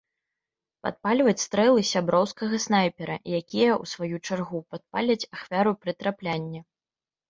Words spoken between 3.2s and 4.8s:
якія, у сваю чаргу,